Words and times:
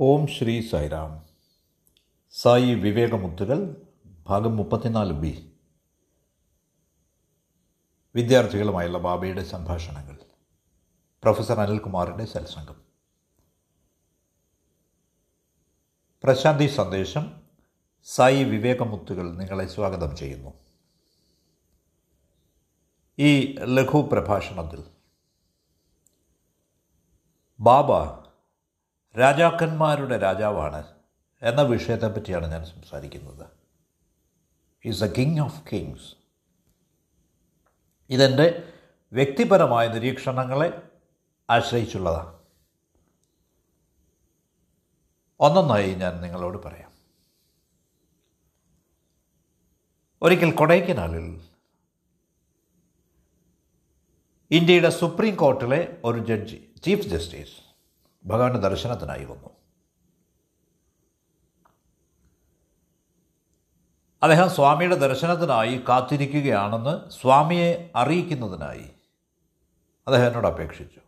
ഓം 0.00 0.26
ശ്രീ 0.26 0.68
സായിരാം 0.68 1.26
സായി 2.32 2.74
വിവേകമുത്തുകൾ 2.74 3.82
ഭാഗം 4.26 4.56
മുപ്പത്തിനാല് 4.56 5.12
ബി. 5.12 5.52
വിദ്യാർത്ഥികളുമായുള്ള 8.14 8.98
ബാബയുടെ 8.98 9.44
സംഭാഷണങ്ങൾ. 9.44 10.18
പ്രൊഫസർ 11.22 11.60
അനിൽകുമാറിന്റെ 11.60 12.24
സത്സംഗം. 12.24 12.76
പ്രശാന്തി 16.24 16.66
സന്ദേശം 16.66 17.42
സായി 18.04 18.44
വിവേകമുത്തുകൾ 18.44 19.32
നിങ്ങളെ 19.32 19.66
സ്വാഗതം 19.66 20.16
ചെയ്യുന്നു. 20.16 20.50
ഈ 23.18 23.56
ലഘു 23.58 24.08
പ്രഭാഷണത്തിൽ 24.12 24.84
ബാബ 27.60 28.25
രാജാക്കന്മാരുടെ 29.18 30.18
രാജാവാണ് 30.18 30.94
എന്ന 31.42 31.62
വിഷയത്തെ 31.62 32.06
പറ്റിയാണ് 32.06 32.46
ഞാൻ 32.46 32.64
സംസാരിക്കുന്നത്. 32.64 33.46
Is 34.84 35.04
a 35.04 35.06
king 35.06 35.40
of 35.40 35.62
kings 35.72 36.16
ഇതെന്റെ 38.10 38.72
വ്യക്തിപരമായ 39.12 39.88
നിരീക്ഷണങ്ങളെ 39.88 40.82
ആശ്രയിച്ചുള്ളതാണ്. 41.50 42.38
ഒന്നൊന്നായി 45.40 45.94
ഞാൻ 45.94 46.20
നിങ്ങളോട് 46.20 46.58
പറയാം. 46.64 46.92
ഒരിക്കൽ 50.22 50.54
കൊടൈക്കനാലിൽ 50.54 51.26
ഇന്ത്യയുടെ 54.50 54.88
സുപ്രീം 54.88 55.34
കോർട്ടിലെ 55.36 55.98
ഒരു 56.04 56.18
ജഡ്ജി 56.18 56.74
ചീഫ് 56.84 57.06
ജസ്റ്റിസ് 57.06 57.65
ഭഗവാന്റെ 58.26 58.58
ദർശനത്തിനായി 58.58 59.24
വന്നു. 59.24 59.50
അദ്ദേഹം 64.22 64.50
സ്വാമിയുടെ 64.50 64.94
ദർശനത്തിനായി 64.94 65.84
കാത്തിരിക്കുകയാണെന്ന് 65.88 67.10
സ്വാമിയെ 67.10 67.92
അറിയിക്കുന്നതിനായി 67.96 68.90
അദ്ദേഹം 70.06 70.26
എന്നോട് 70.26 70.46
അപേക്ഷിച്ചു. 70.46 71.00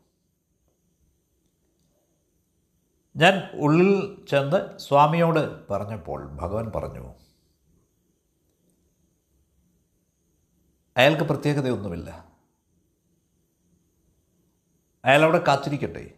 ഞാൻ 3.16 3.50
ഉള്ളിൽ 3.54 4.24
ചെന്ന് 4.28 4.78
സ്വാമിയോട് 4.78 5.68
പറഞ്ഞപ്പോൾ 5.68 6.28
ഭഗവാൻ 6.32 6.72
പറഞ്ഞു 6.74 7.14
അയാൾക്ക് 10.96 11.24
പ്രത്യേകതയൊന്നുമില്ല. 11.24 12.28
അയാളവിടെ 15.04 15.44
കാത്തിരിക്കട്ടെ. 15.48 16.17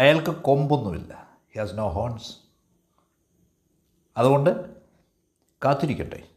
അയാൾക്ക് 0.00 0.30
കൊമ്പൊന്നുമില്ല. 0.30 1.38
ഹി 1.54 1.58
ഹാസ് 1.58 1.78
നോ 1.78 1.88
ഹോൺസ് 1.88 2.36
അതുകൊണ്ട് 4.16 4.76
കാത്തിരിക്കട്ടെ. 5.64 6.28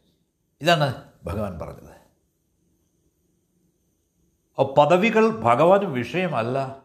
ഇതാണ് 0.60 1.04
ഭഗവാൻ 1.24 1.58
പറഞ്ഞത്. 1.58 1.92
പദവികൾ 4.64 5.28
ഭഗവാന് 5.28 5.84
വിഷയമല്ല 5.84 6.82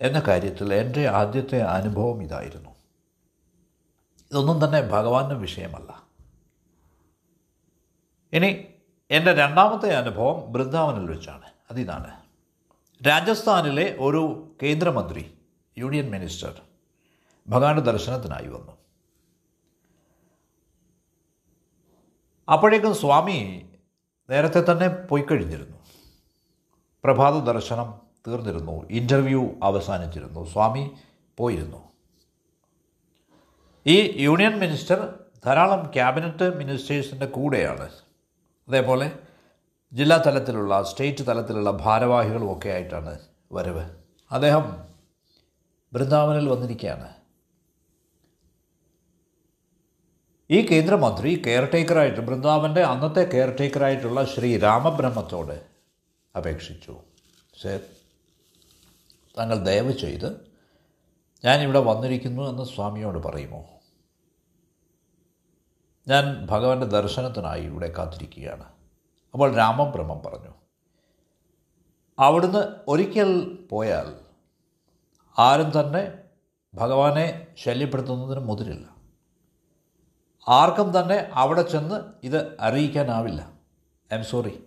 എന്ന 0.00 0.20
കാര്യത്തിൽ 0.20 0.74
എന്റെ 0.74 1.08
ആദ്യത്തെ 1.08 1.58
അനുഭവം 1.58 2.22
ഇതായിരുന്നു. 2.22 2.70
ഇതൊന്നും 4.30 4.64
തന്നെ 4.64 4.80
ഭഗവാന് 4.80 5.34
വിഷയമല്ല. 5.34 6.02
ഇനി 8.32 8.66
എന്റെ 9.10 9.32
രണ്ടാമത്തെ 9.32 9.94
അനുഭവം 9.94 10.52
ബൃന്ദാവനിൽ 10.52 11.10
വെച്ചാണ്. 11.10 11.52
അതിതാണ്. 11.70 12.20
രാജസ്ഥാനിലെ 13.06 13.96
ഒരു 14.00 14.54
കേന്ദ്രമന്ത്രി 14.62 15.37
യൂണിയൻ 15.78 16.10
മിനിസ്റ്റർ 16.10 16.60
ഭഗവാന്റെ 17.48 17.82
ദർശനത്തിനായി 17.82 18.46
വന്നു. 18.46 18.72
അപ്പോഴേക്കും 22.52 22.94
സ്വാമി 22.94 23.68
നേരത്തെ 24.30 24.72
തന്നെ 24.72 24.88
പോയി 24.88 25.22
കഴിഞ്ഞിരുന്നു. 25.22 25.76
പ്രഭാത 27.04 27.42
ദർശനം 27.42 28.00
തീർന്നിരുന്നു. 28.28 28.88
ഇന്റർവ്യൂ 28.90 29.50
അവസാനിച്ചിരുന്നു. 29.62 30.44
സ്വാമി 30.44 30.90
പോയിരുന്നു. 31.38 31.88
ഈ 33.86 34.22
യൂണിയൻ 34.22 34.58
മിനിസ്റ്റർ 34.58 35.14
ധാരാളം 35.46 35.90
ക്യാബിനറ്റ് 35.94 36.56
മിനിസ്റ്റേഴ്സിന്റെ 36.56 37.26
കൂടെയാണ്. 37.26 37.92
അതേപോലെ 38.68 39.18
ജില്ലാ 39.92 40.22
തലത്തിലുള്ള 40.26 40.82
സ്റ്റേറ്റ് 40.82 41.26
തലത്തിലുള്ള 41.26 41.70
ഭാരവാഹികളും 41.70 42.58
ഒക്കെ 42.58 42.68
ആയിട്ടാണ് 42.68 43.18
വരവ്. 43.52 43.90
അദ്ദേഹം 44.30 44.87
ബൃന്ദാവനിൽ 45.92 46.48
വന്നിരിക്കുകയാണ്. 46.48 47.14
ഈ 50.50 50.66
കേന്ദ്രമന്ത്രി 50.66 51.42
കെയർടേക്കറായിട്ട് 51.46 52.20
ബൃന്ദാവന്റെ 52.20 52.82
അന്നത്തെ 52.82 53.20
കെയർടേക്കറായിട്ടുള്ള 53.20 54.24
ശ്രീ 54.24 54.58
രാമബ്രഹ്മത്തോട് 54.58 55.66
അപേക്ഷിച്ചു. 56.36 57.00
സർ 57.62 57.80
താങ്കൾ 59.38 59.64
ദയവ് 59.64 59.92
ചെയ്ത് 59.92 60.48
ഞാനിവിടെ 61.44 61.78
വന്നിരിക്കുന്നു 61.78 62.42
എന്ന് 62.50 62.62
സ്വാമിയോട് 62.62 63.18
പറയുമോ? 63.18 63.64
ഞാൻ 66.08 66.46
ഭഗവാന്റെ 66.46 66.86
ദർശനത്തിനായി 66.86 67.62
ഇവിടെ 67.62 67.92
കാത്തിരിക്കുകയാണ്. 67.92 68.64
അപ്പോൾ 69.32 69.54
രാമബ്രഹ്മം 69.54 70.22
പറഞ്ഞു 70.22 70.54
അവിടുന്ന് 72.18 72.74
ഒരിക്കൽ 72.88 73.58
പോയാൽ 73.70 74.27
ആരും 75.38 75.80
തന്നെ 75.80 76.18
ഭഗവാനെ 76.74 77.46
ശല്യപ്പെടുത്തുന്നതിന് 77.58 78.40
മുതിരില്ല. 78.40 78.96
ആർക്കും 80.48 81.00
തന്നെ 81.00 81.30
അവിടെ 81.32 81.62
ചെന്ന് 81.62 82.26
ഇത് 82.26 82.60
അറിയിക്കാനാവില്ല. 82.60 83.52
ഐ 84.14 84.16
എം 84.16 84.24
സോറി 84.24 84.64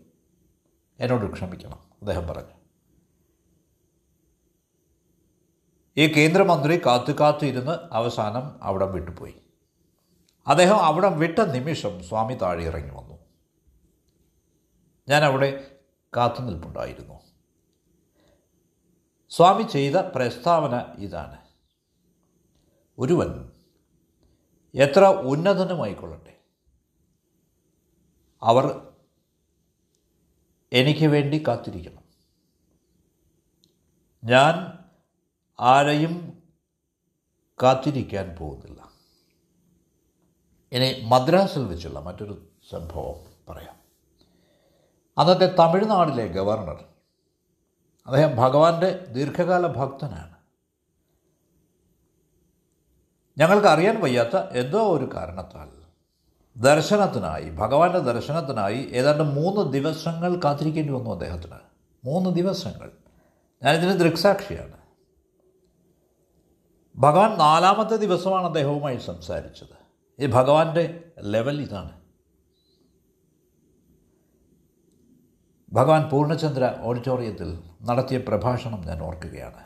എന്നോട് 1.00 1.34
ക്ഷമിക്കണം. 1.34 1.80
അദ്ദേഹം 2.02 2.28
പറഞ്ഞു. 2.28 2.62
ഈ 5.98 6.14
കേന്ദ്രമന്ത്രി 6.14 6.82
കാത്തു 6.86 7.12
കാത്തു 7.12 7.46
ഇരുന്ന് 7.46 7.72
അവസാനം 7.72 8.64
അവിടെ 8.64 8.86
വിട്ടുപോയി. 8.86 9.36
അദ്ദേഹം 10.48 10.76
അവിടെ 10.76 11.10
വിട്ട 11.10 11.40
നിമിഷം 11.40 12.04
സ്വാമി 12.04 12.34
താഴെ 12.34 12.64
ഇറങ്ങി 12.64 12.90
വന്നു. 12.90 13.20
ഞാൻ 15.10 15.24
അവിടെ 15.24 15.78
കാത്തു 16.18 16.42
നിൽപ്പുണ്ടായിരുന്നു. 16.42 17.31
സ്വാമി 19.32 19.64
ചെയ്ത 19.64 19.96
പ്രസ്താവന 19.96 20.96
ഇതാണ്. 20.98 21.38
ഒരുവൻ 23.00 23.52
എത്ര 24.76 25.06
ഉന്നതനുമായിക്കൊള്ളട്ടെ? 25.06 26.40
അവർ 28.44 28.92
എനിക്ക് 30.74 31.06
വേണ്ടി 31.06 31.44
കാത്തിരിക്കണം. 31.48 32.04
ഞാൻ 34.24 34.80
ആരെയും 35.60 36.44
കാത്തിരിക്കാൻ 37.64 38.36
പോകുന്നില്ല. 38.40 38.92
ഇനി 40.72 41.02
മദ്രാസിൽ 41.06 41.66
വെച്ചുള്ള 41.66 42.00
മറ്റൊരു 42.00 42.50
സംഭവം 42.70 43.34
പറയാം. 43.50 43.76
അന്നത്തെ 45.18 45.56
തമിഴ്നാടിലെ 45.56 46.28
ഗവർണർ 46.28 46.91
അദ്ദേഹം 48.12 48.36
ഭഗവാന്റെ 48.36 49.06
ദീർഘകാല 49.12 49.68
ഭക്തനാണ്. 49.68 50.32
ഞങ്ങൾക്ക് 53.38 53.68
അറിയാൻ 53.68 54.02
വയ്യാത്ത 54.02 54.36
എന്തോ 54.36 54.98
ഒരു 54.98 55.10
കാരണത്താൽ 55.16 55.68
ദർശനത്തിനായി 56.58 57.50
ഭഗവാന്റെ 57.50 58.00
ദർശനത്തിനായി 58.00 58.78
ഏതാണ്ട് 58.78 59.24
മൂന്ന് 59.24 59.74
ദിവസങ്ങൾ 59.74 60.42
കാത്തിരിക്കേണ്ടി 60.44 60.94
വന്നു 60.94 61.10
അദ്ദേഹത്തിന്. 61.10 61.56
മൂന്ന് 62.06 62.30
ദിവസങ്ങൾ. 62.30 62.92
ഞാനിതിന് 63.64 64.00
ദൃക്സാക്ഷിയാണ്. 64.00 64.78
ഭഗവാൻ 66.96 67.38
നാലാമത്തെ 67.38 67.96
ദിവസമാണ് 67.96 68.46
അദ്ദേഹവുമായി 68.46 68.98
സംസാരിച്ചത്. 68.98 69.78
ഈ 70.20 70.26
ഭഗവാന്റെ 70.26 71.04
ലെവൽ 71.20 71.62
ഇതാണ്. 71.62 72.01
ഭഗവാൻ 75.74 76.10
പൂർണചന്ദ്ര 76.10 76.78
ഓഡിറ്റോറിയത്തിൽ 76.82 77.64
നടത്തിയ 77.82 78.18
പ്രഭാഷണം 78.18 78.82
ഞാൻ 78.82 79.02
ഓർക്കുകയാണ്. 79.02 79.64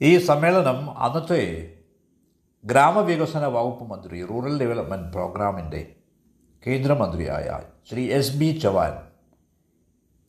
ഈ 0.00 0.18
സമ്മേളനം 0.18 0.98
അന്നത്തെ 0.98 1.74
ഗ്രാമവികസന 2.64 3.46
വകുപ്പ് 3.46 3.84
മന്ത്രി 3.84 4.24
റൂറൽ 4.24 4.58
ഡെവലപ്മെന്റ് 4.58 5.12
പ്രോഗ്രാമിന്റെ 5.12 5.96
കേന്ദ്രമന്ത്രിയായ 6.66 7.62
ശ്രീ 7.90 8.12
എസ് 8.12 8.36
ബി 8.36 8.58
ചവാൻ 8.58 9.08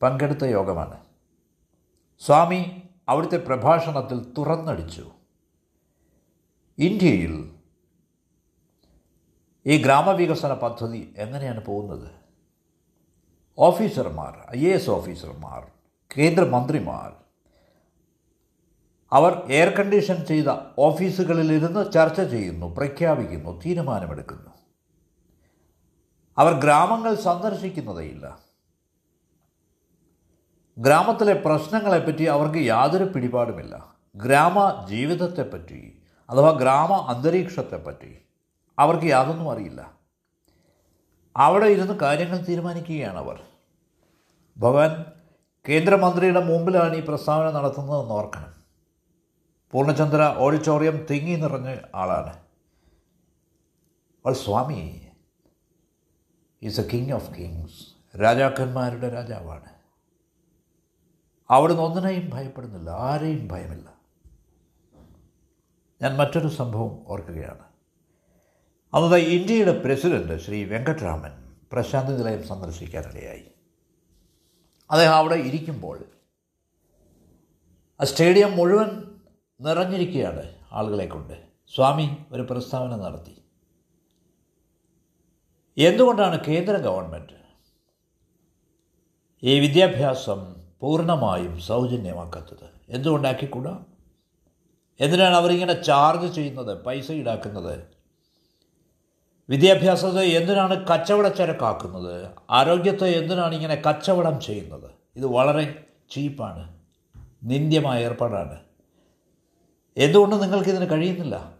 പങ്കെടുത്ത 0.02 0.44
യോഗമാണ്. 0.44 1.00
സ്വാമി 2.20 2.82
അവിടുത്തെ 3.08 3.36
പ്രഭാഷണത്തിൽ 3.36 4.32
തുറന്നടിച്ചു. 4.38 5.10
ഇന്ത്യയിൽ 6.78 7.54
ഈ 9.66 9.82
ഗ്രാമവികസന 9.82 10.54
പദ്ധതി 10.54 11.14
എങ്ങനെയാണ് 11.16 11.66
പോകുന്നത്? 11.66 12.23
ഓഫീസർമാർ 13.58 14.56
ഐ 14.56 14.60
എ 14.66 14.74
എസ് 14.74 14.90
ഓഫീസർമാർ 14.90 15.66
കേന്ദ്രമന്ത്രിമാർ. 16.18 17.12
അവർ 19.12 19.46
എയർ 19.50 19.68
കണ്ടീഷൻ 19.68 20.24
ചെയ്ത 20.24 20.44
ഓഫീസുകളിലിരുന്ന് 20.78 21.92
ചർച്ച 21.92 22.20
ചെയ്യുന്നു 22.20 22.66
പ്രഖ്യാപിക്കുന്നു 22.66 23.62
തീരുമാനമെടുക്കുന്നു. 23.66 24.50
അവർ 26.38 26.60
ഗ്രാമങ്ങൾ 26.60 27.14
സന്ദർശിക്കുന്നതേയില്ല. 27.14 28.38
ഗ്രാമത്തിലെ 30.78 31.34
പ്രശ്നങ്ങളെപ്പറ്റി 31.34 32.24
അവർക്ക് 32.24 32.58
യാതൊരു 32.58 33.04
പിടിപാടുമില്ല. 33.04 33.94
ഗ്രാമ 34.16 34.86
ജീവിതത്തെപ്പറ്റി 34.88 36.02
അഥവാ 36.30 36.50
ഗ്രാമ 36.50 36.92
അന്തരീക്ഷത്തെപ്പറ്റി 36.92 38.18
അവർക്ക് 38.78 39.04
യാതൊന്നും 39.04 39.50
അറിയില്ല. 39.50 40.03
അവിടെ 41.36 41.66
ഇരുന്ന് 41.66 41.94
കാര്യങ്ങൾ 41.94 42.36
തീരുമാനിക്കുകയാണ് 42.36 43.16
അവർ 43.16 43.42
ഭഗവാൻ 44.58 45.04
കേന്ദ്രമന്ത്രിയുടെ 45.68 46.44
മുമ്പിലാണ് 46.44 46.94
ഈ 46.94 47.00
പ്രസ്താവന 47.00 47.50
നടത്തുന്നതെന്ന് 47.50 48.14
ഓർക്കണം. 48.14 48.54
പൂർണചന്ദ്ര 49.70 50.34
ഓഡിറ്റോറിയം 50.36 51.06
തിങ്ങി 51.10 51.36
നിറഞ്ഞ 51.36 51.76
ആളാണ്. 51.94 52.36
അവൾ 54.26 54.32
Swami 54.32 55.08
is 56.62 56.80
a 56.80 56.88
king 56.88 57.12
of 57.12 57.34
kings 57.34 58.18
രാജാക്കന്മാരുടെ 58.22 59.08
രാജാവാണ്. 59.08 59.68
അവിടുന്ന് 61.50 61.82
ഒന്നിനെയും 61.82 62.30
ഭയപ്പെടുന്നില്ല 62.30 62.90
ആരെയും 62.90 63.48
ഭയമില്ല. 63.48 63.94
ഞാൻ 66.02 66.16
മറ്റൊരു 66.16 66.48
സംഭവം 66.48 67.04
ഓർക്കുകയാണ്. 67.06 67.73
അന്നത് 68.94 69.20
ഇന്ത്യയുടെ 69.20 69.82
പ്രസിഡന്റ് 69.82 70.40
ശ്രീ 70.40 70.64
വെങ്കട്ടരാമൻ 70.64 71.30
പ്രശാന്തി 71.72 72.12
നിലയം 72.12 72.46
സന്ദർശിക്കാനിടയായി 72.46 73.44
അദ്ദേഹം 74.90 75.14
അവിടെ 75.14 75.34
ഇരിക്കുമ്പോൾ 75.34 76.04
ആ 78.00 78.04
സ്റ്റേഡിയം 78.04 78.56
മുഴുവൻ 78.56 79.02
നിറഞ്ഞിരിക്കുകയാണ് 79.60 80.54
ആളുകളെ 80.72 81.06
കൊണ്ട്. 81.06 81.42
സ്വാമി 81.74 82.16
ഒരു 82.32 82.42
പ്രസ്താവന 82.42 82.96
നടത്തി. 82.96 83.44
എന്തുകൊണ്ടാണ് 85.78 86.44
കേന്ദ്ര 86.44 86.76
ഗവൺമെന്റ് 86.76 87.38
ഈ 89.42 89.60
വിദ്യാഭ്യാസം 89.60 90.56
പൂർണമായും 90.80 91.60
സൗജന്യമാക്കാത്തത്? 91.60 92.68
എന്തുകൊണ്ടാക്കിക്കൂടാ? 92.88 93.84
എന്തിനാണ് 95.00 95.34
അവരിങ്ങനെ 95.34 95.82
ചാർജ് 95.82 96.34
ചെയ്യുന്നത് 96.34 96.84
പൈസ 96.84 97.12
ഈടാക്കുന്നത്? 97.12 97.93
വിദ്യാഭ്യാസത്തെ 99.50 100.22
എന്തിനാണ് 100.22 100.86
കച്ചവടച്ചരക്കാക്കുന്നത് 100.86 102.30
ആരോഗ്യത്തെ 102.50 103.06
എന്തിനാണ് 103.06 103.54
ഇങ്ങനെ 103.54 103.74
കച്ചവടം 103.74 104.40
ചെയ്യുന്നത്? 104.40 104.90
ഇത് 105.16 105.26
വളരെ 105.26 105.84
ചീപ്പാണ്. 106.10 106.80
നിന്ദ്യമായ 107.42 108.04
ഏർപ്പാടാണ്. 108.04 108.60
എന്തുകൊണ്ട് 109.96 110.42
നിങ്ങൾക്കിതിന് 110.42 110.90
കഴിയുന്നില്ല? 110.90 111.54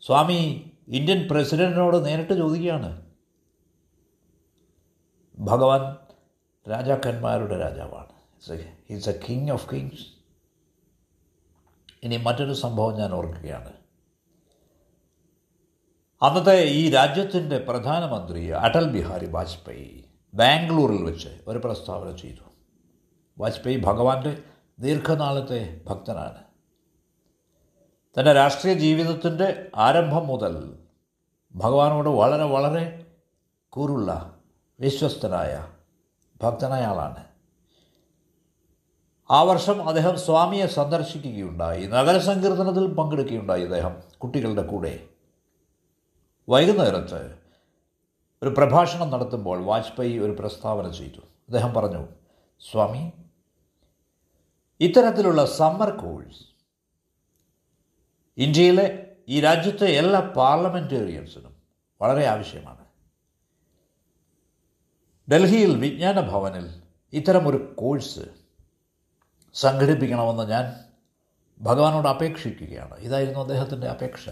സ്വാമി 0.00 0.70
ഇന്ത്യൻ 0.88 1.28
പ്രസിഡന്റിനോട് 1.30 2.04
നേരിട്ട് 2.04 2.32
ചോദിക്കുകയാണ്. 2.32 3.06
ഭഗവാൻ 5.38 5.96
രാജാക്കന്മാരുടെ 6.70 7.58
രാജാവാണ്. 7.58 8.18
Is 8.90 9.08
a 9.08 9.20
king 9.28 9.50
of 9.50 9.70
kings 9.72 10.06
ഇനി 12.02 12.16
മറ്റൊരു 12.16 12.52
സംഭവം 12.52 12.94
ഞാൻ 12.96 13.12
ഓർക്കുകയാണ്. 13.12 13.72
അന്നത്തെ 16.22 16.64
ഈ 16.64 16.90
രാജ്യത്തിന്റെ 16.90 17.58
പ്രധാനമന്ത്രി 17.58 18.48
അടൽ 18.48 18.88
ബിഹാരി 18.88 19.26
വാജ്പേയി 19.26 20.04
ബാംഗ്ലൂരിൽ 20.34 21.02
വെച്ച് 21.02 21.28
ഒരു 21.46 21.58
പ്രസ്താവന 21.58 22.16
ചെയ്തു. 22.16 22.50
വാജ്പേയി 23.38 23.76
ഭഗവാന്റെ 23.76 24.38
ദീർഘനാളത്തെ 24.78 25.80
ഭക്തനാണ്. 25.86 26.38
തന്റെ 28.18 28.32
രാഷ്ട്രീയ 28.32 28.74
ജീവിതത്തിന്റെ 28.74 29.70
ആരംഭം 29.76 30.26
മുതൽ 30.26 30.78
ഭഗവാനോട് 31.54 32.08
വളരെ 32.08 32.44
വളരെ 32.44 33.06
കൂറുള്ള 33.68 34.38
വിശ്വസ്തനായ 34.80 35.68
ഭക്തനായ 36.42 36.82
ആളാണ്. 36.82 37.24
ആ 39.30 39.42
വർഷം 39.42 39.88
അദ്ദേഹം 39.88 40.18
സ്വാമിയെ 40.18 40.66
സന്ദർശിക്കുകയുണ്ടായി. 40.66 41.86
നഗരസങ്കീർത്തനത്തിൽ 41.86 42.94
പങ്കെടുക്കുകയുണ്ടായി 42.94 43.62
അദ്ദേഹം 43.62 43.96
കുട്ടികളുടെ 44.18 44.62
കൂടെ. 44.62 45.08
വൈകുന്നേരത്ത് 46.50 47.38
ഒരു 48.42 48.48
പ്രഭാഷണം 48.48 49.10
നടത്തുമ്പോൾ 49.10 49.64
വാജ്പേയി 49.64 50.18
ഒരു 50.18 50.36
പ്രസ്താവന 50.38 50.92
ചെയ്തു. 50.92 51.18
അദ്ദേഹം 51.18 51.74
പറഞ്ഞു 51.74 52.08
സ്വാമി 52.70 53.12
ഇത്തരത്തിലുള്ള 54.80 55.44
സമ്മർ 55.44 55.90
കോഴ്സ് 55.90 56.44
ഇന്ത്യയിലെ 58.36 59.06
ഈ 59.28 59.40
രാജ്യത്തെ 59.40 59.84
എല്ലാ 59.84 60.20
പാർലമെന്റേറിയൻസിനും 60.20 61.56
വളരെ 62.00 62.26
ആവശ്യമാണ്. 62.26 62.84
ഡൽഹിയിൽ 65.30 65.76
വിജ്ഞാന 65.76 66.20
ഭവനിൽ 66.20 66.82
ഇത്തരമൊരു 67.12 67.74
കോഴ്സ് 67.78 68.20
സംഘടിപ്പിക്കണമെന്ന് 69.54 70.50
ഞാൻ 70.50 70.84
ഭഗവാനോട് 71.60 72.08
അപേക്ഷിക്കുകയാണ്. 72.08 72.98
ഇതായിരുന്നു 72.98 73.40
അദ്ദേഹത്തിന്റെ 73.40 73.86
അപേക്ഷ. 73.86 74.28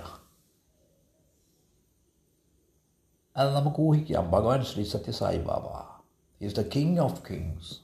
അത് 3.36 3.54
നമുക്ക് 3.54 3.80
ഊഹിക്കാം. 3.80 4.30
Bhagavan 4.30 4.64
Shri 4.64 4.84
Sathya Sai 4.84 5.38
Baba. 5.38 5.66
Is 6.44 6.56
the 6.56 6.60
king 6.60 6.98
of 6.98 7.22
kings 7.30 7.74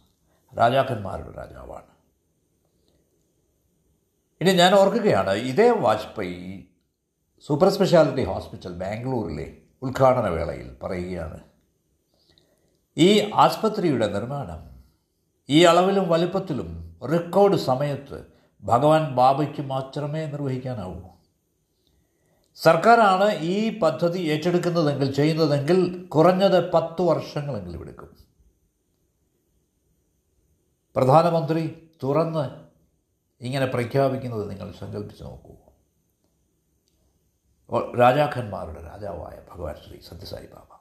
രാജാക്കന്മാരുടെ 0.58 1.36
രാജാവാണ്. 1.36 1.92
ഇനി 4.40 4.52
ഞാൻ 4.52 4.74
ഓർക്കുകയാണ് 4.74 5.30
ഇതേ 5.30 5.70
വാജ്പേയി 5.70 6.68
സൂപ്പർ 7.46 7.68
സ്പെഷ്യാലിറ്റി 7.68 8.24
ഹോസ്പിറ്റൽ 8.24 8.72
ബാംഗ്ലൂരിലെ 8.72 9.56
ഉദ്ഘാടന 9.82 10.28
വേളയിൽ 10.28 10.76
പറയുകയാണ്. 10.82 11.40
ഈ 12.96 13.30
ആസ്പത്രിയുടെ 13.30 14.06
നിർമ്മാണം 14.06 14.84
ഈ 15.48 15.64
അളവിലും 15.64 16.08
വലുപ്പത്തിലും 16.08 16.96
റെക്കോർഡ് 17.12 17.56
സമയത്ത് 17.56 18.26
ഭഗവാൻ 18.62 19.14
ബാബയ്ക്ക് 19.14 19.62
മാത്രമേ 19.62 20.26
നിർവഹിക്കാനാവൂ. 20.26 21.00
സർക്കാരാണ് 22.56 23.32
ഈ 23.32 23.78
പദ്ധതി 23.78 24.18
ഏറ്റെടുക്കുന്നതെങ്കിൽ 24.18 25.14
ചെയ്യുന്നതെങ്കിൽ 25.14 26.04
കുറഞ്ഞത് 26.04 26.72
പത്ത് 26.72 27.02
വർഷങ്ങളെങ്കിലും 27.02 27.80
എടുക്കും. 27.80 28.16
പ്രധാനമന്ത്രി 30.96 31.88
തുറന്ന് 32.02 32.64
ഇങ്ങനെ 33.40 33.66
പ്രഖ്യാപിക്കുന്നത് 33.66 34.50
നിങ്ങൾ 34.50 34.72
സങ്കല്പിച്ച് 34.72 35.22
നോക്കൂ. 35.24 35.52
രാജാക്കന്മാരുടെ 37.98 38.82
രാജാവായ 38.82 39.42
ഭഗവാൻ 39.52 39.76
ശ്രീ 39.86 40.00
സത്യസായി 40.00 40.46
ബാബ. 40.46 40.78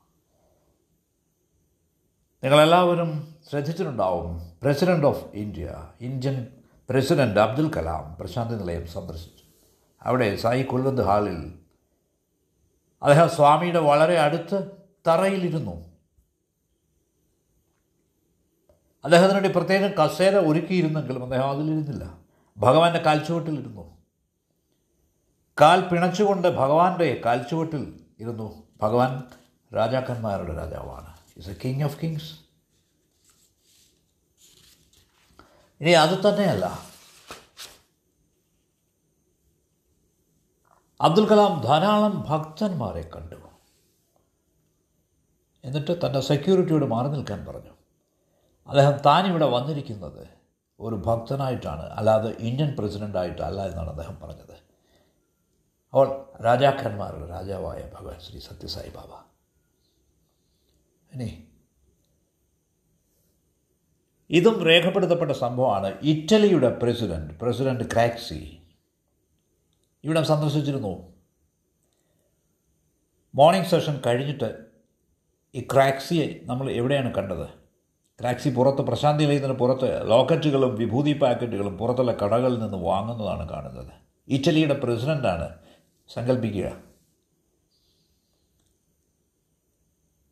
നിങ്ങളെല്ലാവരും 2.43 3.35
ശ്രദ്ധിച്ചിട്ടുണ്ടാവും 3.49 4.51
president 4.63 5.07
of 5.07 5.25
India 5.35 5.91
Indian 6.01 6.47
president 6.89 7.39
Abdul 7.39 7.71
Kalam 7.73 8.17
Prasanthi 8.19 8.55
Nilayam 8.55 8.87
സന്ദർശിച്ചു. 8.87 9.40
അവിടെ 10.03 10.35
സായി 10.35 10.63
കുൽവന്ത് 10.63 11.01
ഹാളിൽ 11.01 11.59
അദ്ദേഹം 13.01 13.29
സ്വാമിയുടെ 13.29 13.79
വളരെ 13.79 14.19
അടുത്ത് 14.19 14.71
തറയിലിരുന്നു. 15.07 15.91
അദ്ദേഹത്തിന് 19.03 19.33
വേണ്ടി 19.33 19.49
പ്രത്യേകം 19.49 19.91
കസേര 19.91 20.35
ഒരുക്കിയിരുന്നെങ്കിലും 20.35 21.23
അദ്ദേഹം 21.23 21.49
അതിലിരുന്നില്ല. 21.49 22.17
ഭഗവാന്റെ 22.57 22.99
കാൽച്ചുവട്ടിലിരുന്നു. 22.99 23.97
കാൽ 25.61 25.89
പിണച്ചുകൊണ്ട് 25.89 26.47
ഭഗവാന്റെ 26.47 27.21
കാൽച്ചുവട്ടിൽ 27.25 28.03
ഇരുന്നു. 28.19 28.67
ഭഗവാൻ 28.81 29.23
രാജാക്കന്മാരുടെ 29.75 30.55
രാജാവാണ്. 30.55 31.13
Is 31.37 31.49
a 31.49 31.55
king 31.65 31.83
of 31.83 32.01
kings 32.01 32.33
ഇനി 35.81 35.89
അത് 35.89 36.29
തന്നെയല്ല. 36.29 36.90
അബ്ദുൽ 41.01 41.27
കലാം 41.27 41.61
ധാരാളം 41.61 42.25
ഭക്തന്മാരെ 42.29 43.09
കണ്ടു. 43.15 43.35
എന്നിട്ട് 45.63 46.05
തന്റെ 46.05 46.21
സെക്യൂരിറ്റിയോട് 46.21 46.85
മാറി 46.85 47.07
നിൽക്കാൻ 47.07 47.45
പറഞ്ഞു. 47.45 47.69
അദ്ദേഹം 48.67 48.91
താനിവിടെ 48.91 49.45
വന്നിരിക്കുന്നത് 49.45 50.27
ഒരു 50.79 50.95
ഭക്തനായിട്ടാണ് 50.95 51.81
അല്ലാതെ 51.81 52.29
ഇന്ത്യൻ 52.39 52.75
പ്രസിഡന്റായിട്ടല്ല 52.75 53.65
എന്നാണ് 53.65 53.89
അദ്ദേഹം 53.89 54.19
പറഞ്ഞത്. 54.23 54.59
അവൾ 55.93 56.25
രാജാക്കന്മാരുടെ 56.45 57.29
രാജാവായ 57.29 57.91
ഭഗവാൻ 57.99 58.19
ശ്രീ 58.19 58.39
സത്യസായി 58.39 58.89
ബാബ. 58.89 59.25
ഇനി 61.13 61.47
ഇതും 64.29 64.63
രേഖപ്പെടുത്തപ്പെട്ട 64.63 65.31
സംഭവമാണ് 65.31 65.87
ഇറ്റലിയുടെ 65.87 66.79
പ്രസിഡന്റ് 66.83 67.33
പ്രസിഡന്റ് 67.39 67.83
ക്രാക്സി 67.83 68.60
ഇവിടെ 70.03 70.23
സന്ദർശിച്ചിരുന്നു 70.23 71.13
മോർണിംഗ് 73.35 73.67
സെഷൻ 73.67 74.01
കഴിഞ്ഞിട്ട് 74.05 74.65
ഈ 75.55 75.67
ക്രാക്സിയെ 75.73 76.39
നമ്മൾ 76.43 76.71
എവിടെയാണ് 76.71 77.15
കണ്ടത്? 77.15 77.47
ക്രാക്സി 78.19 78.49
പുറത്ത് 78.49 78.77
പ്രശാന്തി 78.77 79.23
ലയത്തിന് 79.23 79.53
പുറത്ത് 79.53 80.09
ലോക്കറ്റുകളും 80.09 80.75
വിഭൂതി 80.75 81.19
പാക്കറ്റുകളും 81.19 81.77
പുറത്തുള്ള 81.77 82.11
കടകളിൽ 82.11 82.59
നിന്ന് 82.59 82.77
വാങ്ങുന്നതാണ് 82.77 83.49
കാണുന്നത്. 83.49 83.93
ഇറ്റലിയുടെ 84.27 84.73
പ്രസിഡന്റാണ് 84.73 85.57
സങ്കല്പിക്കുക. 86.13 86.83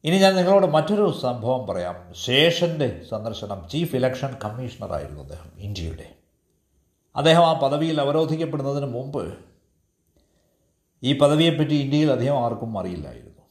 ഇനി 0.03 0.17
ഞാൻ 0.17 0.35
നിങ്ങളോട് 0.35 0.65
മറ്റൊരു 0.65 1.19
സംഭവം 1.21 1.67
പറയാം. 1.67 2.13
ശേഷന്റെ 2.13 3.05
സന്ദർശനം 3.09 3.69
ചീഫ് 3.69 3.95
ഇലക്ഷൻ 3.95 4.35
കമ്മീഷണറായിരുന്നു 4.43 5.21
അദ്ദേഹം 5.21 5.51
ഇന്ത്യയുടെ. 5.57 6.15
അദ്ദേഹം 7.15 7.47
ആ 7.47 7.59
പദവിയിൽ 7.59 8.01
അവരോധിക്കപ്പെടുന്നതിന് 8.01 8.85
മുമ്പ് 8.85 9.49
ഈ 11.03 11.17
പദവിയെപ്പറ്റി 11.17 11.73
ഇന്ത്യയിൽ 11.73 12.11
അധികം 12.11 12.45
ആർക്കും 12.45 12.79
അറിയില്ലായിരുന്നു. 12.79 13.41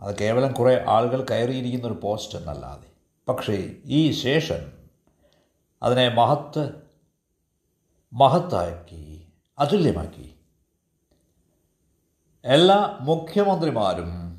അത് 0.00 0.18
കേവലം 0.18 0.52
കുറേ 0.52 0.84
ആളുകൾ 0.88 1.26
കയറിയിരിക്കുന്ന 1.30 1.86
ഒരു 1.86 2.00
പോസ്റ്റ് 2.02 2.38
എന്നല്ലാതെ. 2.38 2.86
പക്ഷേ 3.28 3.76
ഈ 3.84 4.10
ശേഷൻ 4.10 4.72
അതിനെ 5.82 6.08
മഹത്ത് 6.08 6.70
മഹത്താക്കി 8.12 9.26
അതുല്യമാക്കി. 9.58 10.34
എല്ലാ 12.44 12.98
മുഖ്യമന്ത്രിമാരും 13.00 14.36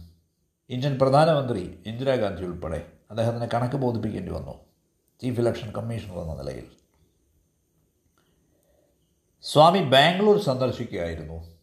ഇന്ത്യൻ 0.69 0.99
പ്രധാനമന്ത്രി 0.99 1.79
ഇന്ദിരാഗാന്ധി 1.85 2.43
ഉൾപ്പെടെ 2.43 2.91
അദ്ദേഹത്തിന് 3.09 3.47
കണക്ക് 3.53 3.75
ബോധിപ്പിക്കേണ്ടി 3.75 4.31
വന്നു. 4.31 4.59
ചീഫ് 5.21 5.39
ഇലക്ഷൻ 5.39 5.71
കമ്മീഷണർ 5.71 6.19
എന്ന 6.19 6.33
നിലയിൽ. 6.33 6.67
സ്വാമി 9.41 9.79
ബാംഗ്ലൂർ 9.79 10.41
സന്ദർശിക്കുകയായിരുന്നു. 10.41 11.56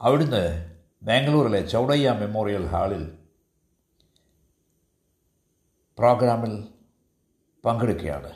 അവിടുന്ന് 0.00 0.74
ബാംഗ്ലൂരിലെ 1.02 1.66
ചൗടയ്യ 1.66 2.10
മെമ്മോറിയൽ 2.10 2.66
ഹാളിൽ 2.66 3.18
പ്രോഗ്രാമിൽ 5.98 6.64
പങ്കെടുക്കുകയാണ്. 7.64 8.32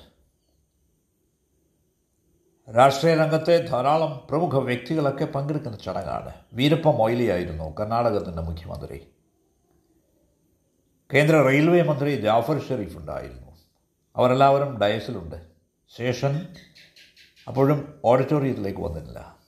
രാഷ്ട്രീയ 2.77 3.15
രംഗത്തെ 3.15 3.67
ധാരാളം 3.67 4.27
പ്രമുഖ 4.31 4.59
വ്യക്തികളൊക്കെ 4.59 5.25
പങ്കെടുക്കുന്ന 5.25 5.77
ചടങ്ങാണ്. 5.77 6.35
വീരപ്പ 6.53 6.91
മൊയ്ലിയായിരുന്നു 6.91 7.77
കർണാടകത്തിന്റെ 7.81 8.43
മുഖ്യമന്ത്രി. 8.43 9.07
കേന്ദ്ര 11.15 11.43
റെയിൽവേ 11.43 11.83
മന്ത്രി 11.83 12.21
ജാഫർ 12.21 12.63
ഷെരീഫ് 12.63 12.97
ഉണ്ടായിരുന്നു. 12.97 13.53
അവരെല്ലാവരും 14.17 14.79
ഡയസിലുണ്ട്. 14.79 15.47
ശേഷൻ 15.89 16.55
അപ്പോഴും 17.49 18.01
ഓഡിറ്റോറിയത്തിലേക്ക് 18.05 18.81
വന്നിട്ടില്ല 18.81 19.42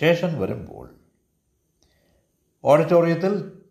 ശേഷൻ 0.00 0.40
വരുമ്പോൾ 0.40 0.94
ഓഡിറ്റോറിയത്തിൽ 2.64 3.62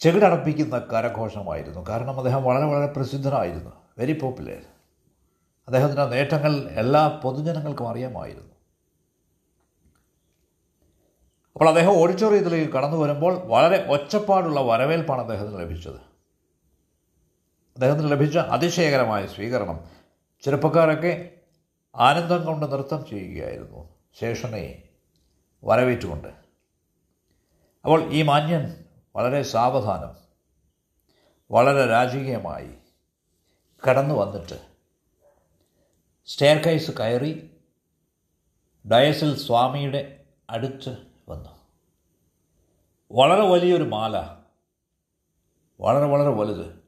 ചെകിടടപ്പിക്കുന്ന 0.00 0.78
കരഘോഷമായിരുന്നു. 0.78 1.86
കാരണം 1.88 2.16
അദ്ദേഹം 2.16 2.44
വളരെ 2.44 2.64
വളരെ 2.64 2.92
പ്രസിദ്ധനായിരുന്നു. 2.92 3.70
വെരി 3.98 4.12
പോപ്പുലർ 4.12 4.62
അദ്ദേഹത്തിന്റെ 5.66 6.04
നേട്ടങ്ങൾ 6.04 6.56
എല്ലാ 6.56 7.20
പൊതുജനങ്ങൾക്കും 7.24 7.88
അറിയാമായിരുന്നു. 7.88 8.54
അപ്പോൾ 11.52 11.68
അദ്ദേഹം 11.68 11.90
ഓഡിറ്റോറിയത്തിലേക്ക് 11.90 12.72
കടന്നു 12.72 12.96
വരുമ്പോൾ 12.96 13.34
വളരെ 13.34 13.86
ഒച്ചപ്പാടുള്ള 13.90 14.60
വരവേൽപ്പാണ് 14.60 15.20
അദ്ദേഹത്തിന് 15.20 15.60
ലഭിച്ചത്. 15.60 16.00
അദ്ദേഹത്തിന് 17.76 18.10
ലഭിച്ച 18.10 18.38
അതിശയകരമായ 18.38 19.26
സ്വീകരണം 19.26 19.84
ചെറുപ്പക്കാരൊക്കെ 20.42 21.30
ആനന്ദം 21.94 22.46
കൊണ്ട് 22.46 22.66
നൃത്തം 22.66 23.06
ചെയ്യുകയായിരുന്നു. 23.06 23.93
ശേഷനെ 24.20 24.82
വരവേറ്റുകൊണ്ട്. 25.64 26.28
അപ്പോൾ 27.84 28.12
ഈ 28.12 28.22
മാന്യൻ 28.22 28.84
വളരെ 29.16 29.42
സാവധാനം 29.42 30.16
വളരെ 31.50 31.86
രാജകീയമായി 31.86 32.74
കടന്നു 33.88 34.14
വന്നിട്ട് 34.14 34.66
സ്റ്റെയർ 36.26 36.56
കൈസ് 36.56 36.90
കയറി 36.90 37.50
ഡയസിൽ 38.92 39.36
സ്വാമിയുടെ 39.36 40.24
അടുത്ത് 40.50 40.96
വന്നു. 41.28 41.50
വളരെ 43.12 43.48
വലിയൊരു 43.48 43.82
മാല 43.82 44.36
വളരെ 45.80 46.04
വളരെ 46.04 46.30
വലുത്. 46.30 46.84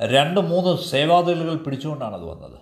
രണ്ട് 0.00 0.40
മൂന്ന് 0.40 0.82
സേവാതിലുകൾ 0.82 1.56
പിടിച്ചുകൊണ്ടാണ് 1.56 2.14
അത് 2.14 2.24
വന്നത്. 2.24 2.60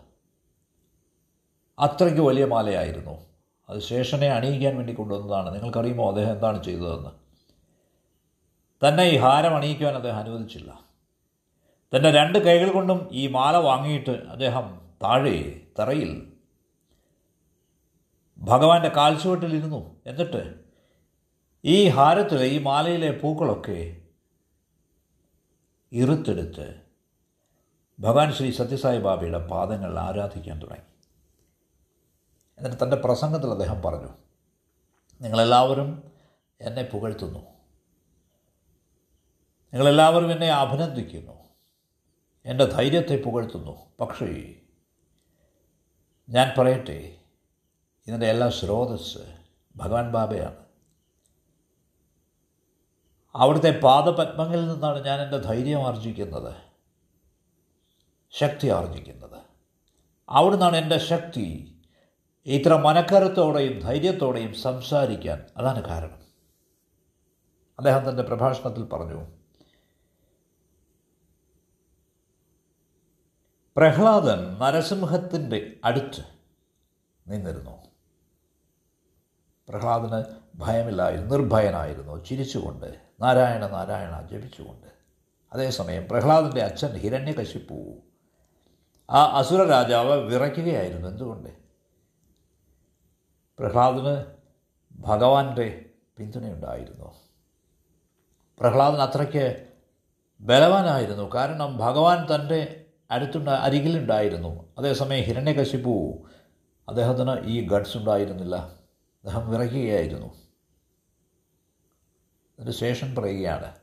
അത്രയ്ക്ക് 1.79 2.21
വലിയ 2.21 2.45
മാലയായിരുന്നു. 2.45 3.30
അത് 3.71 3.81
ശേഷനെ 3.81 4.29
അണിയിക്കാൻ 4.29 4.77
വേണ്ടി 4.77 4.93
കൊണ്ടുവന്നതാണ്. 4.93 5.55
നിങ്ങൾക്കറിയുമോ 5.55 6.09
അദ്ദേഹം 6.09 6.33
എന്താണ് 6.33 6.65
ചെയ്തതെന്ന്? 6.65 7.11
തന്നെ 8.83 9.05
ഈ 9.05 9.17
ഹാരം 9.17 9.57
അണിയിക്കുവാൻ 9.57 9.95
അദ്ദേഹം 9.95 10.17
അനുവദിച്ചില്ല. 10.17 10.85
തന്റെ 11.95 12.11
രണ്ട് 12.11 12.39
കൈകൾ 12.39 12.73
കൊണ്ടും 12.73 13.09
ഈ 13.13 13.27
മാല 13.27 13.57
വാങ്ങിയിട്ട് 13.57 14.11
അദ്ദേഹം 14.11 14.81
താഴെ 15.03 15.61
തറയിൽ 15.79 16.33
ഭഗവാന്റെ 18.39 18.89
കാൽച്ചുവട്ടിലിരുന്നു 18.89 20.01
എന്നിട്ട് 20.07 20.55
ഈ 21.65 21.89
ഹാരത്തിലെ 21.89 22.45
ഈ 22.45 22.59
മാലയിലെ 22.59 23.19
പൂക്കളൊക്കെ 23.19 23.97
ഇറുത്തെടുത്ത് 25.93 26.83
ഭഗവാൻ 28.01 28.33
ശ്രീ 28.33 28.51
സത്യസായി 28.51 28.99
ബാബയുടെ 28.99 29.47
പാദങ്ങൾ 29.47 29.99
ആരാധിക്കാൻ 29.99 30.63
തുടങ്ങി. 30.63 31.00
എന്നിട്ട് 32.61 32.85
തന്റെ 32.85 32.97
പ്രസംഗത്തിൽ 32.97 33.51
അദ്ദേഹം 33.51 33.83
പറഞ്ഞു 33.83 34.09
നിങ്ങളെല്ലാവരും 35.21 36.13
എന്നെ 36.61 36.83
പുകഴ്ത്തുന്നു. 36.83 37.39
നിങ്ങളെല്ലാവരും 39.73 40.33
എന്നെ 40.33 40.49
അഭിനന്ദിക്കുന്നു. 40.49 41.33
എന്റെ 42.47 42.65
ധൈര്യത്തെ 42.65 43.23
പുകഴ്ത്തുന്നു. 43.23 43.87
പക്ഷേ 44.01 44.55
ഞാൻ 46.29 46.55
പറയട്ടെ 46.59 47.17
ഇതിന്റെ 48.07 48.27
എല്ലാ 48.27 48.51
സ്രോതസ് 48.51 49.19
ഭഗവാൻ 49.77 50.13
ബാബയാണ്. 50.13 50.57
അവിടുത്തെ 53.35 53.81
പാദപത്മങ്ങളിൽ 53.81 54.69
നിന്നാണ് 54.69 55.05
ഞാൻ 55.05 55.21
എന്റെ 55.21 55.39
ധൈര്യം 55.39 55.87
ആർജിക്കുന്നത് 55.87 56.55
ശക്തി 58.31 58.69
ആർജിക്കുന്നത്. 58.69 59.43
അവിടുന്നാണ് 60.29 60.77
എന്റെ 60.77 60.99
ശക്തി 60.99 61.70
ഇത്ര 62.51 62.75
മനക്കരുത്തോടെയും 62.75 63.81
ധൈര്യത്തോടെയും 63.81 64.55
സംസാരിക്കാൻ 64.55 65.47
അതാണ് 65.57 65.85
കാരണം. 65.85 66.21
അദ്ദേഹം 67.79 68.11
തന്റെ 68.11 68.23
പ്രഭാഷണത്തിൽ 68.23 68.85
പറഞ്ഞു 68.85 69.27
പ്രഹ്ലാദൻ 73.77 74.59
നരസിംഹത്തിന്റെ 74.59 75.77
അടുത്ത് 75.85 76.25
നിന്നിരുന്നു. 77.27 77.83
പ്രഹ്ലാദന് 79.69 80.25
ഭയമില്ലായിരുന്നു 80.55 81.37
നിർഭയനായിരുന്നു 81.37 82.25
ചിരിച്ചുകൊണ്ട് 82.25 83.01
നാരായണ 83.21 83.67
നാരായണ 83.67 84.27
ജപിച്ചുകൊണ്ട്. 84.27 84.87
അതേസമയം 85.53 86.09
പ്രഹ്ലാദന്റെ 86.11 86.63
അച്ഛൻ 86.63 86.97
ഹിരണ്യകശിപ്പു. 86.97 87.95
ആ 89.11 89.25
അസുര 89.39 89.63
രാജാവ് 89.63 90.21
വിറയ്ക്കുകയായിരുന്നു 90.21 91.09
എന്തുകൊണ്ട്? 91.09 91.60
പ്രഹ്ലാദന് 93.61 94.25
ഭഗവാന്റെ 94.93 95.91
പിന്തുണയുണ്ടായിരുന്നു. 96.17 97.15
പ്രഹ്ലാദൻ 98.61 99.03
അത്രയ്ക്ക് 99.03 99.69
ബലവാനായിരുന്നു. 100.41 101.31
കാരണം 101.35 101.79
ഭഗവാൻ 101.79 102.27
തന്റെ 102.35 102.85
അടുത്തുണ്ട 103.11 103.49
അരികിലുണ്ടായിരുന്നു. 103.49 104.73
അതേസമയം 104.79 105.25
ഹിരണ്യകശിപ്പു 105.25 106.23
അദ്ദേഹത്തിന് 106.89 107.45
ഈ 107.45 107.69
ഗഡ്സ് 107.69 107.97
ഉണ്ടായിരുന്നില്ല. 107.97 108.57
അദ്ദേഹം 108.57 109.51
വിറയ്ക്കുകയായിരുന്നു. 109.51 110.35
അതിന് 112.59 112.71
ശേഷം 112.71 113.15
പറയുകയാണ് 113.15 113.75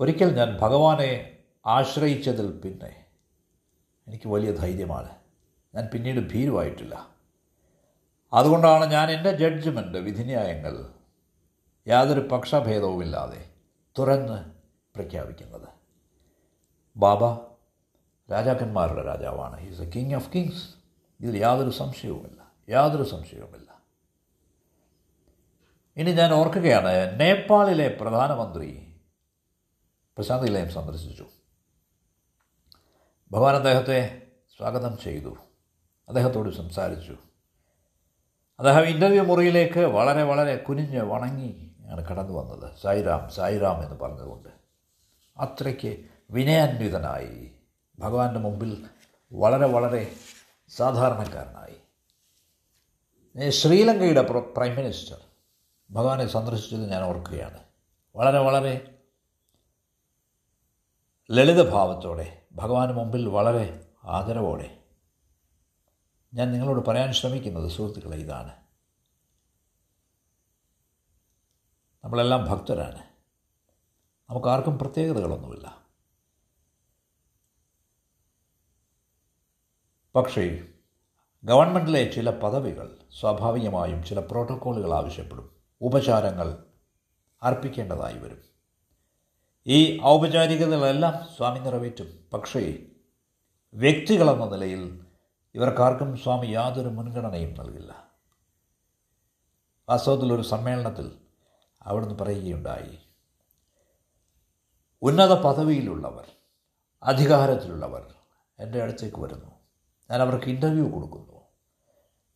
ഒരിക്കൽ 0.00 0.36
ഞാൻ 0.36 0.58
ഭഗവാനെ 0.60 1.38
ആശ്രയിച്ചതിൽ 1.66 2.50
പിന്നെ 2.52 3.04
എനിക്ക് 4.08 4.28
വലിയ 4.28 4.52
ധൈര്യമാണ്. 4.52 5.08
ഞാൻ 5.74 5.88
പിന്നീട് 5.94 6.32
ഭീരുവായിട്ടില്ല. 6.32 7.13
അതുകൊണ്ടാണ് 8.34 8.84
ഞാൻ 8.84 9.10
എന്റെ 9.10 9.30
ജഡ്ജ്മെന്റ് 9.30 9.98
വിധിന്യായങ്ങൾ 9.98 10.88
യാതൊരു 11.86 12.20
പക്ഷഭേദവുമില്ലാതെ 12.20 13.50
തുറന്ന് 13.98 14.50
പ്രഖ്യാപിക്കുന്നത്. 14.94 15.68
ബാബ 16.96 17.24
രാജാക്കന്മാരുടെ 18.32 19.02
രാജാവാണ്. 19.02 19.60
Is 19.60 19.82
a 19.82 19.90
king 19.90 20.14
of 20.14 20.32
kings 20.34 20.74
ഇതിൽ 21.20 21.38
യാതൊരു 21.38 21.70
സംശയവുമില്ല. 21.70 22.52
യാതൊരു 22.68 23.02
സംശയവുമില്ല. 23.02 23.82
ഇനി 25.96 26.12
ഞാൻ 26.12 26.32
ഓർക്കുകയാണ് 26.32 27.20
നേപ്പാളിലെ 27.20 27.98
പ്രധാനമന്ത്രി 28.00 28.96
പ്രശാന്ത് 30.16 30.46
നിലയം 30.46 30.70
സന്ദർശിച്ചു. 30.70 31.26
ഭഗവാൻ 33.32 33.56
അദ്ദേഹത്തെ 33.56 34.22
സ്വാഗതം 34.56 34.98
ചെയ്തു. 34.98 35.36
അദ്ദേഹത്തോട് 36.08 36.50
സംസാരിച്ചു. 36.50 37.16
അദ്ദേഹം 38.58 38.82
ഇന്റർവ്യൂ 38.82 39.22
മുറിയിലേക്ക് 39.22 39.80
വളരെ 39.80 40.22
വളരെ 40.22 40.56
കുനിഞ്ഞ് 40.56 41.02
വണങ്ങി 41.02 41.70
ആണ് 41.90 42.08
കടന്നു 42.08 42.32
വന്നത്. 42.32 42.76
സായിറാം 42.82 43.30
സായിറാം 43.30 43.84
എന്ന് 43.84 44.00
പറഞ്ഞതുകൊണ്ട് 44.00 44.48
അത്രയ്ക്ക് 45.36 46.04
വിനയാന്വിതനായി. 46.30 47.52
ഭഗവാന്റെ 47.98 48.40
മുമ്പിൽ 48.40 48.84
വളരെ 49.32 49.66
വളരെ 49.66 50.12
സാധാരണക്കാരനായി. 50.68 51.76
ശ്രീലങ്കയുടെ 53.50 54.22
പ്രൈം 54.56 54.76
മിനിസ്റ്റർ 54.76 55.16
ഭഗവാനെ 55.90 56.26
സന്ദർശിച്ചത് 56.26 56.90
ഞാൻ 56.90 57.02
ഓർക്കുകയാണ്. 57.02 57.58
വളരെ 58.16 58.38
വളരെ 58.38 58.94
ലളിതഭാവത്തോടെ 61.30 62.42
ഭഗവാന് 62.52 62.92
മുമ്പിൽ 62.92 63.28
വളരെ 63.28 63.80
ആദരവോടെ 64.04 64.76
ഞാൻ 66.34 66.52
നിങ്ങളോട് 66.52 66.86
പറയാൻ 66.86 67.12
ശ്രമിക്കുന്നത് 67.12 67.70
സുഹൃത്തുക്കളെ 67.70 68.16
ഇതാണ്. 68.16 68.52
നമ്മളെല്ലാം 72.04 72.44
ഭക്തരാണ്. 72.44 72.98
നമുക്കാർക്കും 74.30 74.78
പ്രത്യേകതകളൊന്നുമില്ല. 74.78 75.86
പക്ഷേ 80.14 80.68
ഗവൺമെന്റിലെ 81.44 82.12
ചില 82.12 82.30
പദവികൾ 82.30 82.98
സ്വാഭാവികമായും 83.20 84.04
ചില 84.04 84.20
പ്രോട്ടോക്കോളുകൾ 84.20 84.94
ആവശ്യപ്പെടും. 84.94 85.56
ഉപചാരങ്ങൾ 85.80 86.64
അർപ്പിക്കേണ്ടതായി 87.42 88.18
വരും. 88.18 88.44
ഈ 89.66 90.02
ഔപചാരികതകളെല്ലാം 90.02 91.12
സ്വാമി 91.36 91.58
നിറവേറ്റും. 91.58 92.28
പക്ഷേ 92.32 92.86
വ്യക്തികളെന്ന 93.74 94.44
നിലയിൽ 94.44 95.03
ഇവർക്കാർക്കും 95.54 96.16
സ്വാമി 96.16 96.46
യാതൊരു 96.46 96.88
മുൻഗണനയും 96.88 97.54
നൽകില്ല. 97.54 98.08
വാസ്തവത്തിൽ 99.88 100.32
ഒരു 100.32 100.42
സമ്മേളനത്തിൽ 100.42 101.18
അവിടുന്ന് 101.82 102.14
പറയുകയുണ്ടായി 102.14 102.98
ഉന്നത 105.02 105.42
പദവിയിലുള്ളവർ 105.42 106.26
അധികാരത്തിലുള്ളവർ 107.02 108.14
എന്റെ 108.58 108.82
അടുത്തേക്ക് 108.82 109.20
വരുന്നു. 109.20 109.50
ഞാൻ 110.10 110.22
അവർക്ക് 110.22 110.44
ഇന്റർവ്യൂ 110.44 110.90
കൊടുക്കുന്നു. 110.90 111.40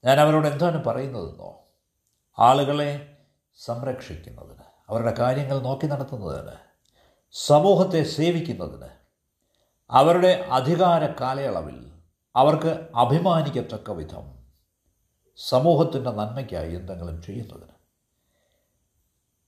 ഞാൻ 0.05 0.21
അവരോട് 0.21 0.47
എന്താണ് 0.47 0.85
പറയുന്നതെന്നോ 0.85 1.67
ആളുകളെ 2.39 3.19
സംരക്ഷിക്കുന്നതിന് 3.57 4.63
അവരുടെ 4.89 5.15
കാര്യങ്ങൾ 5.19 5.59
നോക്കി 5.59 5.87
നടത്തുന്നതിന് 5.87 6.57
സമൂഹത്തെ 7.33 8.03
സേവിക്കുന്നതിന് 8.03 8.89
അവരുടെ 9.91 10.29
അധികാര 10.29 11.07
കാലയളവിൽ 11.21 11.88
അവർക്ക് 12.37 12.89
അഭിമാനിക്കത്തക്ക 12.97 13.91
വിധം 13.91 14.39
സമൂഹത്തിന്റെ 15.37 16.11
നന്മയ്ക്കായി 16.11 16.75
എന്തെങ്കിലും 16.75 17.23
ചെയ്യുന്നതിന്. 17.23 17.79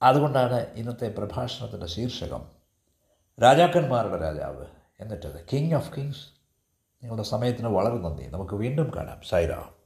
അതുകൊണ്ടാണ് 0.03 0.55
ഇന്നത്തെ 0.55 1.15
പ്രഭാഷണത്തിന്റെ 1.19 1.87
ശീർഷകം 1.87 2.51
രാജാക്കന്മാരുടെ 3.43 4.19
രാജാവ് 4.19 4.67
എന്നിട്ടത് 5.01 5.47
കിങ് 5.53 5.75
ഓഫ് 5.75 5.97
കിങ്സ് 5.97 6.27
നിങ്ങളുടെ 7.03 7.23
സമയത്തിന് 7.23 7.69
വളരെ 7.69 7.99
നന്ദി. 7.99 8.27
നമുക്ക് 8.27 8.55
വീണ്ടും 8.55 8.93
കാണാം. 8.97 9.21
സൈറാം. 9.29 9.80